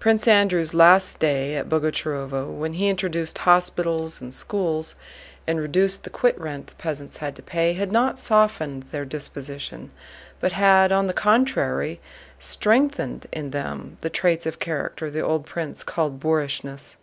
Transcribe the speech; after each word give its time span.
Prince 0.00 0.26
Andrew's 0.26 0.72
last 0.72 1.10
stay 1.10 1.54
at 1.54 1.68
Boguchárovo, 1.68 2.50
when 2.50 2.72
he 2.72 2.88
introduced 2.88 3.36
hospitals 3.36 4.18
and 4.18 4.32
schools 4.34 4.94
and 5.46 5.60
reduced 5.60 6.04
the 6.04 6.08
quitrent 6.08 6.68
the 6.68 6.74
peasants 6.76 7.18
had 7.18 7.36
to 7.36 7.42
pay, 7.42 7.74
had 7.74 7.92
not 7.92 8.18
softened 8.18 8.84
their 8.84 9.04
disposition 9.04 9.90
but 10.40 10.52
had 10.52 10.90
on 10.90 11.06
the 11.06 11.12
contrary 11.12 12.00
strengthened 12.38 13.26
in 13.30 13.50
them 13.50 13.98
the 14.00 14.08
traits 14.08 14.46
of 14.46 14.58
character 14.58 15.10
the 15.10 15.20
old 15.20 15.44
prince 15.44 15.84
called 15.84 16.18
boorishness. 16.18 16.96